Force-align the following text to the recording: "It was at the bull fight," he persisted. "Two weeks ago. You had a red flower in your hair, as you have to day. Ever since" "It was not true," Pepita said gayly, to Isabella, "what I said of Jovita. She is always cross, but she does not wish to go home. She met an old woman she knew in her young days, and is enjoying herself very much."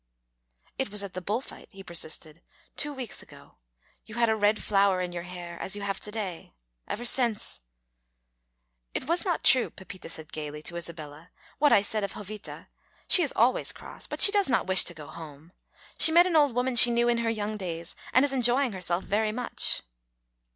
"It 0.79 0.89
was 0.89 1.03
at 1.03 1.13
the 1.13 1.21
bull 1.21 1.41
fight," 1.41 1.67
he 1.71 1.83
persisted. 1.83 2.41
"Two 2.75 2.91
weeks 2.91 3.21
ago. 3.21 3.57
You 4.03 4.15
had 4.15 4.29
a 4.29 4.35
red 4.35 4.63
flower 4.63 4.99
in 4.99 5.11
your 5.11 5.21
hair, 5.29 5.59
as 5.59 5.75
you 5.75 5.83
have 5.83 5.99
to 5.99 6.09
day. 6.11 6.53
Ever 6.87 7.05
since" 7.05 7.61
"It 8.95 9.05
was 9.05 9.23
not 9.23 9.43
true," 9.43 9.69
Pepita 9.69 10.09
said 10.09 10.33
gayly, 10.33 10.63
to 10.63 10.75
Isabella, 10.75 11.29
"what 11.59 11.71
I 11.71 11.83
said 11.83 12.03
of 12.03 12.13
Jovita. 12.15 12.65
She 13.07 13.21
is 13.21 13.31
always 13.35 13.71
cross, 13.71 14.07
but 14.07 14.19
she 14.21 14.31
does 14.31 14.49
not 14.49 14.65
wish 14.65 14.83
to 14.85 14.95
go 14.95 15.05
home. 15.05 15.51
She 15.99 16.11
met 16.11 16.25
an 16.25 16.35
old 16.35 16.55
woman 16.55 16.75
she 16.75 16.89
knew 16.89 17.07
in 17.07 17.19
her 17.19 17.29
young 17.29 17.55
days, 17.55 17.95
and 18.11 18.25
is 18.25 18.33
enjoying 18.33 18.71
herself 18.71 19.03
very 19.03 19.31
much." 19.31 19.83